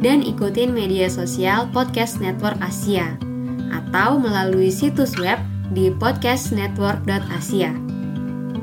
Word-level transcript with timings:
dan 0.00 0.24
ikutin 0.24 0.72
media 0.72 1.06
sosial 1.12 1.68
Podcast 1.70 2.18
Network 2.18 2.56
Asia 2.64 3.16
atau 3.70 4.18
melalui 4.18 4.72
situs 4.72 5.14
web 5.20 5.38
di 5.70 5.92
podcastnetwork.asia. 5.94 7.70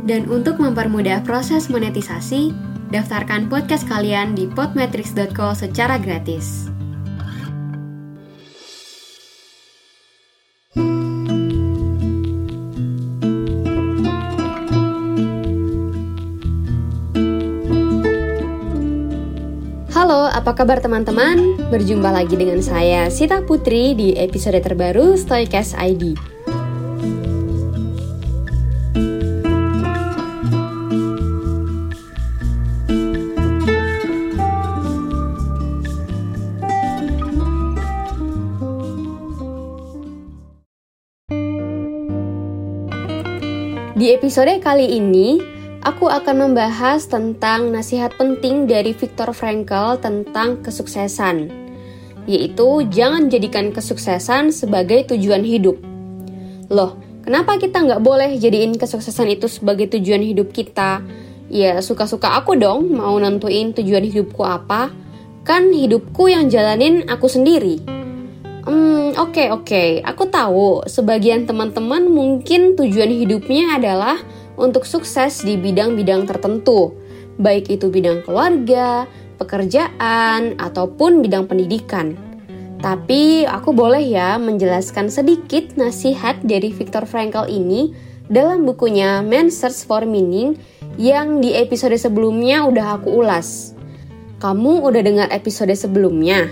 Dan 0.07 0.27
untuk 0.27 0.59
mempermudah 0.59 1.23
proses 1.23 1.71
monetisasi, 1.71 2.51
daftarkan 2.91 3.47
podcast 3.47 3.87
kalian 3.87 4.35
di 4.35 4.47
podmetrics.co 4.51 5.55
secara 5.55 5.99
gratis. 5.99 6.76
Halo, 20.07 20.31
apa 20.31 20.55
kabar 20.55 20.79
teman-teman? 20.79 21.67
Berjumpa 21.67 22.07
lagi 22.07 22.39
dengan 22.39 22.63
saya 22.63 23.11
Sita 23.11 23.43
Putri 23.43 23.91
di 23.91 24.15
episode 24.15 24.55
terbaru 24.63 25.19
Stoicast 25.19 25.75
ID. 25.75 26.15
Di 43.91 44.15
episode 44.15 44.55
kali 44.63 44.87
ini, 44.87 45.56
aku 45.87 46.11
akan 46.11 46.51
membahas 46.51 47.07
tentang 47.07 47.71
nasihat 47.71 48.11
penting 48.19 48.67
dari 48.67 48.91
Viktor 48.91 49.31
Frankl 49.31 49.95
tentang 50.03 50.59
kesuksesan, 50.59 51.47
yaitu 52.27 52.83
jangan 52.91 53.31
jadikan 53.31 53.71
kesuksesan 53.71 54.51
sebagai 54.51 55.07
tujuan 55.15 55.47
hidup. 55.47 55.79
Loh, 56.67 56.99
kenapa 57.23 57.55
kita 57.55 57.87
nggak 57.87 58.03
boleh 58.03 58.35
jadiin 58.35 58.75
kesuksesan 58.75 59.31
itu 59.31 59.47
sebagai 59.47 59.87
tujuan 59.95 60.19
hidup 60.27 60.51
kita? 60.51 60.99
Ya, 61.47 61.79
suka-suka 61.79 62.35
aku 62.35 62.59
dong 62.59 62.91
mau 62.91 63.15
nentuin 63.15 63.71
tujuan 63.71 64.03
hidupku 64.03 64.43
apa. 64.43 64.91
Kan 65.47 65.71
hidupku 65.71 66.27
yang 66.27 66.51
jalanin 66.51 67.07
aku 67.07 67.31
sendiri. 67.31 67.79
Hmm, 68.67 69.15
oke 69.15 69.31
okay, 69.31 69.47
oke. 69.47 69.63
Okay. 69.63 69.89
Aku 70.03 70.27
tahu 70.27 70.83
sebagian 70.83 71.47
teman-teman 71.47 72.11
mungkin 72.11 72.75
tujuan 72.75 73.07
hidupnya 73.07 73.79
adalah 73.79 74.19
untuk 74.57 74.83
sukses 74.83 75.45
di 75.45 75.55
bidang-bidang 75.55 76.25
tertentu, 76.25 76.97
baik 77.37 77.69
itu 77.69 77.93
bidang 77.93 78.25
keluarga, 78.25 79.05
pekerjaan, 79.37 80.57
ataupun 80.57 81.21
bidang 81.21 81.45
pendidikan. 81.45 82.17
Tapi 82.77 83.45
aku 83.45 83.73
boleh 83.73 84.05
ya 84.05 84.37
menjelaskan 84.37 85.09
sedikit 85.09 85.73
nasihat 85.77 86.41
dari 86.45 86.69
Viktor 86.69 87.09
Frankl 87.09 87.49
ini 87.49 87.93
dalam 88.29 88.69
bukunya 88.69 89.25
Man's 89.25 89.57
Search 89.57 89.87
for 89.87 90.05
Meaning 90.05 90.57
yang 90.97 91.41
di 91.41 91.57
episode 91.57 91.97
sebelumnya 91.97 92.65
udah 92.65 93.01
aku 93.01 93.09
ulas. 93.17 93.73
Kamu 94.37 94.85
udah 94.85 95.01
dengar 95.01 95.27
episode 95.33 95.73
sebelumnya? 95.73 96.45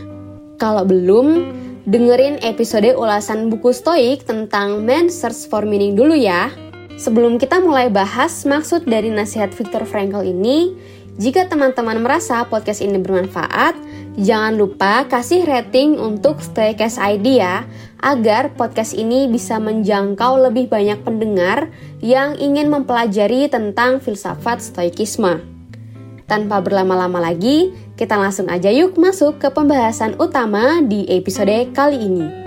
Kalau 0.57 0.81
belum, 0.81 1.53
dengerin 1.85 2.41
episode 2.41 2.97
ulasan 2.97 3.53
buku 3.53 3.69
Stoik 3.69 4.25
tentang 4.25 4.81
Man 4.81 5.13
Search 5.13 5.45
for 5.45 5.61
Meaning 5.69 5.93
dulu 5.93 6.17
ya. 6.17 6.49
Sebelum 6.95 7.35
kita 7.35 7.59
mulai 7.59 7.91
bahas 7.91 8.47
maksud 8.47 8.87
dari 8.87 9.11
nasihat 9.11 9.51
Viktor 9.51 9.83
Frankl 9.83 10.23
ini, 10.23 10.71
jika 11.19 11.47
teman-teman 11.47 11.99
merasa 11.99 12.43
podcast 12.47 12.79
ini 12.79 12.95
bermanfaat, 12.99 13.75
jangan 14.15 14.55
lupa 14.55 15.03
kasih 15.07 15.43
rating 15.43 15.99
untuk 15.99 16.39
Stoikes 16.39 16.95
ID 16.95 17.43
ya, 17.43 17.67
agar 17.99 18.55
podcast 18.55 18.95
ini 18.95 19.27
bisa 19.27 19.59
menjangkau 19.59 20.39
lebih 20.47 20.71
banyak 20.71 21.03
pendengar 21.03 21.67
yang 21.99 22.39
ingin 22.39 22.71
mempelajari 22.71 23.51
tentang 23.51 23.99
filsafat 23.99 24.63
Stoikisme. 24.63 25.43
Tanpa 26.31 26.63
berlama-lama 26.63 27.19
lagi, 27.19 27.75
kita 27.99 28.15
langsung 28.15 28.47
aja 28.47 28.71
yuk 28.71 28.95
masuk 28.95 29.39
ke 29.39 29.51
pembahasan 29.51 30.15
utama 30.15 30.79
di 30.79 31.07
episode 31.11 31.75
kali 31.75 31.99
ini. 32.07 32.44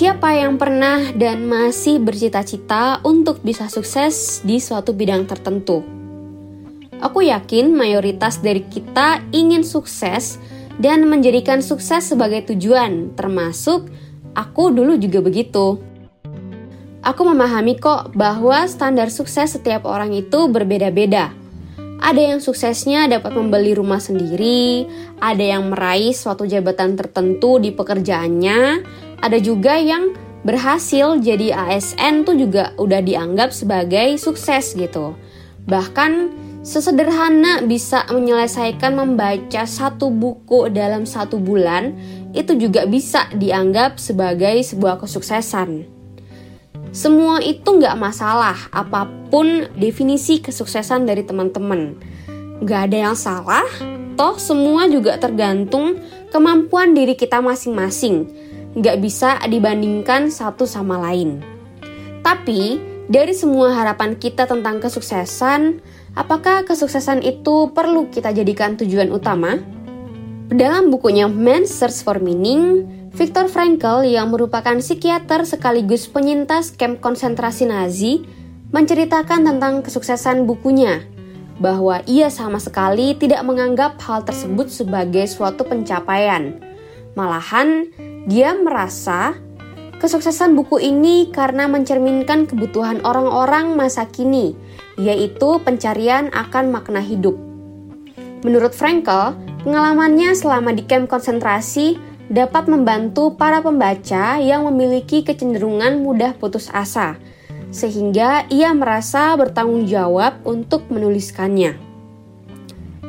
Siapa 0.00 0.32
yang 0.32 0.56
pernah 0.56 1.12
dan 1.12 1.44
masih 1.44 2.00
bercita-cita 2.00 3.04
untuk 3.04 3.44
bisa 3.44 3.68
sukses 3.68 4.40
di 4.40 4.56
suatu 4.56 4.96
bidang 4.96 5.28
tertentu? 5.28 5.84
Aku 7.04 7.20
yakin 7.20 7.68
mayoritas 7.76 8.40
dari 8.40 8.64
kita 8.64 9.20
ingin 9.28 9.60
sukses 9.60 10.40
dan 10.80 11.04
menjadikan 11.04 11.60
sukses 11.60 12.16
sebagai 12.16 12.48
tujuan, 12.48 13.12
termasuk 13.12 13.92
aku 14.32 14.72
dulu 14.72 14.96
juga 14.96 15.20
begitu. 15.20 15.76
Aku 17.04 17.20
memahami 17.28 17.76
kok 17.76 18.16
bahwa 18.16 18.64
standar 18.72 19.12
sukses 19.12 19.52
setiap 19.52 19.84
orang 19.84 20.16
itu 20.16 20.48
berbeda-beda. 20.48 21.36
Ada 22.00 22.32
yang 22.32 22.40
suksesnya 22.40 23.04
dapat 23.04 23.36
membeli 23.36 23.76
rumah 23.76 24.00
sendiri, 24.00 24.88
ada 25.20 25.44
yang 25.44 25.68
meraih 25.68 26.16
suatu 26.16 26.48
jabatan 26.48 26.96
tertentu 26.96 27.60
di 27.60 27.76
pekerjaannya, 27.76 28.60
ada 29.20 29.36
juga 29.36 29.76
yang 29.76 30.16
berhasil 30.40 31.20
jadi 31.20 31.52
ASN 31.52 32.24
tuh 32.24 32.36
juga 32.36 32.72
udah 32.80 33.04
dianggap 33.04 33.52
sebagai 33.52 34.16
sukses 34.16 34.72
gitu. 34.72 35.12
Bahkan 35.68 36.32
sesederhana 36.64 37.60
bisa 37.64 38.08
menyelesaikan 38.08 38.96
membaca 38.96 39.68
satu 39.68 40.08
buku 40.08 40.72
dalam 40.72 41.04
satu 41.04 41.36
bulan 41.36 41.92
itu 42.32 42.56
juga 42.56 42.88
bisa 42.88 43.28
dianggap 43.36 44.00
sebagai 44.00 44.64
sebuah 44.64 45.00
kesuksesan. 45.04 45.84
Semua 46.90 47.38
itu 47.38 47.70
nggak 47.70 47.94
masalah, 48.00 48.56
apa 48.74 49.06
pun 49.30 49.68
definisi 49.78 50.42
kesuksesan 50.42 51.06
dari 51.06 51.22
teman-teman. 51.22 51.94
Nggak 52.64 52.80
ada 52.90 52.96
yang 52.98 53.16
salah, 53.16 53.68
toh 54.18 54.34
semua 54.42 54.90
juga 54.90 55.14
tergantung 55.20 56.02
kemampuan 56.34 56.90
diri 56.96 57.14
kita 57.14 57.38
masing-masing 57.38 58.26
nggak 58.74 58.96
bisa 59.02 59.38
dibandingkan 59.46 60.30
satu 60.30 60.66
sama 60.66 60.98
lain. 60.98 61.42
Tapi, 62.20 62.78
dari 63.10 63.34
semua 63.34 63.74
harapan 63.74 64.14
kita 64.14 64.46
tentang 64.46 64.78
kesuksesan, 64.78 65.82
apakah 66.14 66.62
kesuksesan 66.62 67.26
itu 67.26 67.74
perlu 67.74 68.06
kita 68.12 68.30
jadikan 68.30 68.78
tujuan 68.78 69.10
utama? 69.10 69.58
Dalam 70.50 70.90
bukunya 70.90 71.26
Man's 71.30 71.70
Search 71.74 72.02
for 72.02 72.22
Meaning, 72.22 72.86
Viktor 73.10 73.50
Frankl 73.50 74.06
yang 74.06 74.30
merupakan 74.30 74.78
psikiater 74.78 75.42
sekaligus 75.42 76.06
penyintas 76.06 76.70
kamp 76.78 77.02
konsentrasi 77.02 77.66
Nazi 77.66 78.22
menceritakan 78.70 79.42
tentang 79.42 79.82
kesuksesan 79.82 80.46
bukunya 80.46 81.02
bahwa 81.58 82.00
ia 82.06 82.30
sama 82.30 82.62
sekali 82.62 83.18
tidak 83.18 83.42
menganggap 83.42 83.98
hal 84.00 84.22
tersebut 84.22 84.70
sebagai 84.70 85.26
suatu 85.26 85.66
pencapaian. 85.66 86.56
Malahan, 87.18 87.90
dia 88.28 88.52
merasa 88.52 89.36
kesuksesan 90.00 90.56
buku 90.56 90.80
ini 90.80 91.28
karena 91.28 91.68
mencerminkan 91.68 92.48
kebutuhan 92.48 93.04
orang-orang 93.04 93.76
masa 93.76 94.08
kini, 94.08 94.56
yaitu 94.96 95.60
pencarian 95.60 96.32
akan 96.32 96.72
makna 96.72 97.04
hidup. 97.04 97.36
Menurut 98.40 98.72
Frankel, 98.72 99.36
pengalamannya 99.60 100.32
selama 100.32 100.72
di 100.72 100.88
kamp 100.88 101.12
konsentrasi 101.12 102.00
dapat 102.32 102.72
membantu 102.72 103.36
para 103.36 103.60
pembaca 103.60 104.40
yang 104.40 104.64
memiliki 104.64 105.20
kecenderungan 105.20 106.00
mudah 106.00 106.32
putus 106.40 106.72
asa, 106.72 107.20
sehingga 107.68 108.48
ia 108.48 108.72
merasa 108.72 109.36
bertanggung 109.36 109.84
jawab 109.84 110.40
untuk 110.48 110.88
menuliskannya. 110.88 111.76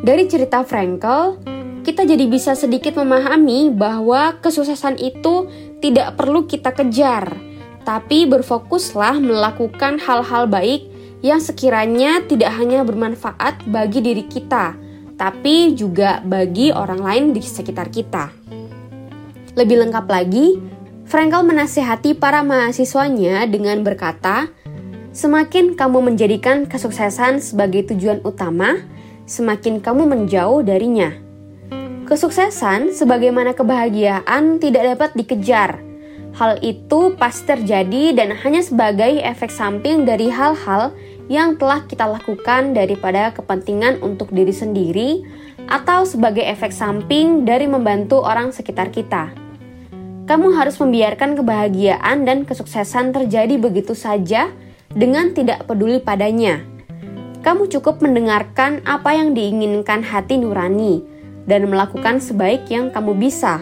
Dari 0.01 0.23
cerita 0.27 0.65
Frankel, 0.67 1.39
kita 1.81 2.05
jadi 2.05 2.29
bisa 2.29 2.53
sedikit 2.53 3.01
memahami 3.01 3.73
bahwa 3.73 4.37
kesuksesan 4.37 5.01
itu 5.01 5.49
tidak 5.81 6.13
perlu 6.13 6.45
kita 6.45 6.69
kejar, 6.77 7.33
tapi 7.81 8.29
berfokuslah 8.29 9.17
melakukan 9.17 9.97
hal-hal 9.97 10.45
baik 10.45 10.85
yang 11.25 11.41
sekiranya 11.41 12.21
tidak 12.25 12.53
hanya 12.53 12.85
bermanfaat 12.85 13.65
bagi 13.65 14.01
diri 14.01 14.25
kita, 14.29 14.77
tapi 15.17 15.73
juga 15.73 16.21
bagi 16.21 16.69
orang 16.69 17.01
lain 17.01 17.25
di 17.33 17.41
sekitar 17.41 17.89
kita. 17.89 18.29
Lebih 19.57 19.85
lengkap 19.85 20.05
lagi, 20.05 20.61
Frankel 21.09 21.43
menasihati 21.43 22.15
para 22.15 22.39
mahasiswanya 22.45 23.43
dengan 23.49 23.83
berkata, 23.83 24.47
"Semakin 25.11 25.75
kamu 25.75 26.13
menjadikan 26.13 26.69
kesuksesan 26.69 27.43
sebagai 27.43 27.89
tujuan 27.91 28.23
utama, 28.23 28.79
semakin 29.25 29.83
kamu 29.83 30.07
menjauh 30.07 30.63
darinya." 30.63 31.30
Kesuksesan, 32.11 32.91
sebagaimana 32.91 33.55
kebahagiaan, 33.55 34.59
tidak 34.59 34.83
dapat 34.83 35.15
dikejar. 35.15 35.79
Hal 36.35 36.59
itu 36.59 37.15
pasti 37.15 37.47
terjadi 37.47 38.11
dan 38.11 38.35
hanya 38.35 38.59
sebagai 38.59 39.23
efek 39.23 39.47
samping 39.47 40.03
dari 40.03 40.27
hal-hal 40.27 40.91
yang 41.31 41.55
telah 41.55 41.87
kita 41.87 42.03
lakukan 42.03 42.75
daripada 42.75 43.31
kepentingan 43.31 44.03
untuk 44.03 44.27
diri 44.35 44.51
sendiri 44.51 45.23
atau 45.71 46.03
sebagai 46.03 46.43
efek 46.43 46.75
samping 46.75 47.47
dari 47.47 47.63
membantu 47.63 48.19
orang 48.19 48.51
sekitar 48.51 48.91
kita. 48.91 49.31
Kamu 50.27 50.51
harus 50.59 50.75
membiarkan 50.83 51.39
kebahagiaan 51.39 52.27
dan 52.27 52.43
kesuksesan 52.43 53.15
terjadi 53.15 53.55
begitu 53.55 53.95
saja 53.95 54.51
dengan 54.91 55.31
tidak 55.31 55.63
peduli 55.63 56.03
padanya. 56.03 56.59
Kamu 57.39 57.71
cukup 57.71 58.03
mendengarkan 58.03 58.83
apa 58.83 59.15
yang 59.15 59.31
diinginkan 59.31 60.03
hati 60.03 60.35
nurani 60.43 61.10
dan 61.45 61.69
melakukan 61.69 62.19
sebaik 62.19 62.67
yang 62.69 62.93
kamu 62.93 63.17
bisa. 63.17 63.61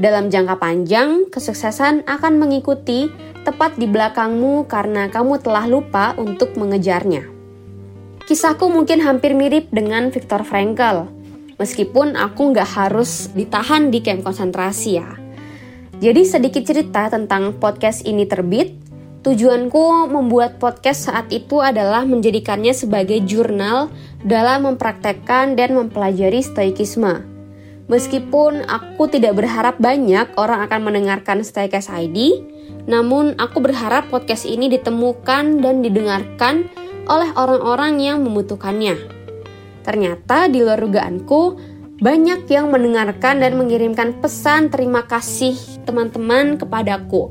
Dalam 0.00 0.32
jangka 0.32 0.56
panjang, 0.56 1.28
kesuksesan 1.28 2.08
akan 2.08 2.40
mengikuti 2.40 3.12
tepat 3.44 3.76
di 3.76 3.86
belakangmu 3.86 4.64
karena 4.66 5.06
kamu 5.12 5.38
telah 5.42 5.68
lupa 5.68 6.16
untuk 6.16 6.56
mengejarnya. 6.56 7.28
Kisahku 8.26 8.70
mungkin 8.70 9.02
hampir 9.02 9.36
mirip 9.36 9.68
dengan 9.68 10.08
Viktor 10.08 10.46
Frankl, 10.46 11.10
meskipun 11.60 12.18
aku 12.18 12.50
nggak 12.54 12.70
harus 12.74 13.30
ditahan 13.34 13.94
di 13.94 14.02
camp 14.02 14.26
konsentrasi 14.26 14.90
ya. 14.98 15.10
Jadi 16.02 16.26
sedikit 16.26 16.66
cerita 16.66 17.06
tentang 17.06 17.54
podcast 17.62 18.02
ini 18.02 18.26
terbit. 18.26 18.81
Tujuanku 19.22 20.10
membuat 20.10 20.58
podcast 20.58 21.06
saat 21.06 21.30
itu 21.30 21.62
adalah 21.62 22.02
menjadikannya 22.02 22.74
sebagai 22.74 23.22
jurnal 23.22 23.86
dalam 24.26 24.66
mempraktekkan 24.66 25.54
dan 25.54 25.78
mempelajari 25.78 26.42
stoikisme. 26.42 27.22
Meskipun 27.86 28.66
aku 28.66 29.06
tidak 29.06 29.38
berharap 29.38 29.78
banyak 29.78 30.26
orang 30.34 30.66
akan 30.66 30.80
mendengarkan 30.86 31.46
Stoikes 31.46 31.86
ID, 31.86 32.42
namun, 32.82 33.38
aku 33.38 33.62
berharap 33.62 34.10
podcast 34.10 34.42
ini 34.42 34.66
ditemukan 34.66 35.62
dan 35.62 35.86
didengarkan 35.86 36.66
oleh 37.06 37.30
orang-orang 37.38 38.02
yang 38.02 38.26
membutuhkannya. 38.26 38.98
Ternyata 39.86 40.50
di 40.50 40.66
luar 40.66 40.82
dugaanku, 40.82 41.42
banyak 42.02 42.50
yang 42.50 42.74
mendengarkan 42.74 43.38
dan 43.38 43.54
mengirimkan 43.54 44.18
pesan 44.18 44.74
terima 44.74 45.06
kasih 45.06 45.54
teman-teman 45.86 46.58
kepadaku. 46.58 47.30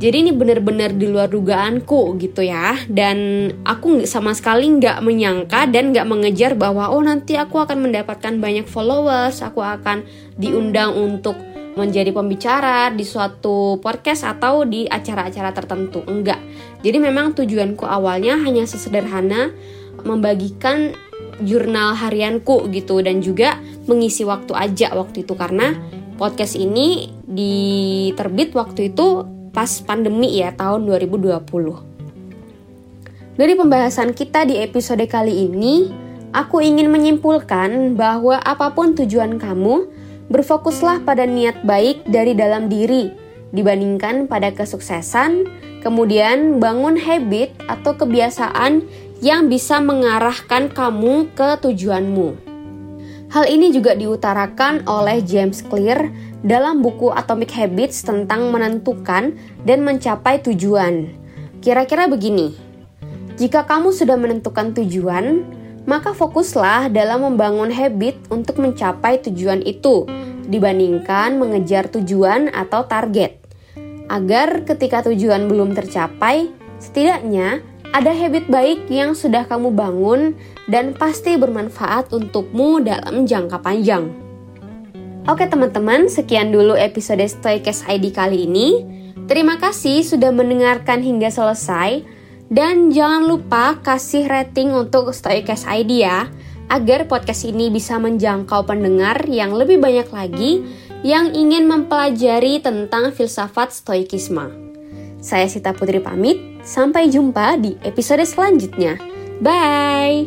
Jadi 0.00 0.16
ini 0.24 0.32
benar-benar 0.32 0.96
di 0.96 1.04
luar 1.12 1.28
dugaanku 1.28 2.16
gitu 2.16 2.40
ya 2.40 2.72
Dan 2.88 3.48
aku 3.68 4.08
sama 4.08 4.32
sekali 4.32 4.80
nggak 4.80 5.04
menyangka 5.04 5.68
dan 5.68 5.92
nggak 5.92 6.08
mengejar 6.08 6.56
bahwa 6.56 6.88
Oh 6.88 7.04
nanti 7.04 7.36
aku 7.36 7.60
akan 7.60 7.84
mendapatkan 7.84 8.40
banyak 8.40 8.64
followers 8.64 9.44
Aku 9.44 9.60
akan 9.60 10.08
diundang 10.40 10.96
untuk 10.96 11.36
menjadi 11.78 12.10
pembicara 12.10 12.90
di 12.90 13.06
suatu 13.06 13.78
podcast 13.78 14.26
atau 14.26 14.66
di 14.66 14.90
acara-acara 14.90 15.54
tertentu. 15.54 16.02
Enggak. 16.02 16.42
Jadi 16.82 16.98
memang 16.98 17.36
tujuanku 17.36 17.86
awalnya 17.86 18.34
hanya 18.42 18.66
sesederhana 18.66 19.54
membagikan 20.02 20.96
jurnal 21.40 21.96
harianku 21.96 22.68
gitu 22.72 23.00
dan 23.00 23.24
juga 23.24 23.56
mengisi 23.88 24.26
waktu 24.28 24.52
aja 24.52 24.92
waktu 24.92 25.24
itu 25.24 25.32
karena 25.38 25.72
podcast 26.20 26.56
ini 26.56 27.08
diterbit 27.24 28.52
waktu 28.52 28.92
itu 28.92 29.39
pas 29.50 29.82
pandemi 29.82 30.38
ya 30.38 30.54
tahun 30.54 30.86
2020. 30.86 31.82
Dari 33.36 33.54
pembahasan 33.56 34.12
kita 34.14 34.44
di 34.46 34.56
episode 34.60 35.02
kali 35.10 35.48
ini, 35.48 35.90
aku 36.34 36.60
ingin 36.62 36.90
menyimpulkan 36.92 37.96
bahwa 37.98 38.38
apa 38.42 38.70
pun 38.74 38.94
tujuan 38.94 39.38
kamu, 39.40 39.88
Berfokuslah 40.30 41.02
pada 41.02 41.26
niat 41.26 41.66
baik 41.66 42.06
dari 42.06 42.38
dalam 42.38 42.70
diri 42.70 43.10
dibandingkan 43.50 44.30
pada 44.30 44.54
kesuksesan, 44.54 45.42
kemudian 45.82 46.62
bangun 46.62 46.94
habit 46.94 47.50
atau 47.66 47.98
kebiasaan 47.98 48.86
yang 49.18 49.50
bisa 49.50 49.82
mengarahkan 49.82 50.70
kamu 50.70 51.34
ke 51.34 51.58
tujuanmu. 51.66 52.38
Hal 53.34 53.50
ini 53.50 53.74
juga 53.74 53.98
diutarakan 53.98 54.86
oleh 54.86 55.18
James 55.26 55.66
Clear 55.66 56.14
dalam 56.40 56.80
buku 56.80 57.12
Atomic 57.12 57.52
Habits 57.52 58.04
tentang 58.04 58.48
menentukan 58.48 59.36
dan 59.64 59.78
mencapai 59.84 60.40
tujuan. 60.40 61.12
Kira-kira 61.60 62.08
begini, 62.08 62.56
jika 63.36 63.64
kamu 63.68 63.92
sudah 63.92 64.16
menentukan 64.16 64.72
tujuan, 64.76 65.44
maka 65.84 66.12
fokuslah 66.12 66.92
dalam 66.92 67.24
membangun 67.24 67.72
habit 67.72 68.16
untuk 68.28 68.60
mencapai 68.60 69.20
tujuan 69.24 69.64
itu 69.64 70.04
dibandingkan 70.48 71.40
mengejar 71.40 71.88
tujuan 71.88 72.52
atau 72.52 72.84
target. 72.84 73.40
Agar 74.10 74.66
ketika 74.66 75.06
tujuan 75.06 75.46
belum 75.46 75.72
tercapai, 75.72 76.50
setidaknya 76.82 77.62
ada 77.90 78.10
habit 78.14 78.46
baik 78.46 78.86
yang 78.90 79.14
sudah 79.14 79.46
kamu 79.46 79.74
bangun 79.74 80.34
dan 80.70 80.94
pasti 80.94 81.34
bermanfaat 81.34 82.10
untukmu 82.10 82.82
dalam 82.82 83.26
jangka 83.26 83.58
panjang. 83.62 84.29
Oke 85.30 85.46
teman-teman, 85.46 86.10
sekian 86.10 86.50
dulu 86.50 86.74
episode 86.74 87.22
Stoikes 87.22 87.86
ID 87.86 88.10
kali 88.10 88.50
ini. 88.50 88.82
Terima 89.30 89.62
kasih 89.62 90.02
sudah 90.02 90.34
mendengarkan 90.34 91.06
hingga 91.06 91.30
selesai. 91.30 92.02
Dan 92.50 92.90
jangan 92.90 93.30
lupa 93.30 93.78
kasih 93.78 94.26
rating 94.26 94.74
untuk 94.74 95.14
Stoikes 95.14 95.70
ID 95.70 96.02
ya 96.02 96.26
agar 96.66 97.06
podcast 97.06 97.46
ini 97.46 97.70
bisa 97.70 97.94
menjangkau 98.02 98.66
pendengar 98.66 99.22
yang 99.30 99.54
lebih 99.54 99.78
banyak 99.78 100.10
lagi 100.10 100.66
yang 101.06 101.30
ingin 101.30 101.70
mempelajari 101.70 102.58
tentang 102.58 103.14
filsafat 103.14 103.70
stoikisme. 103.70 104.50
Saya 105.22 105.46
Sita 105.46 105.70
Putri 105.70 106.02
pamit, 106.02 106.42
sampai 106.66 107.06
jumpa 107.06 107.54
di 107.54 107.78
episode 107.86 108.26
selanjutnya. 108.26 108.98
Bye! 109.38 110.26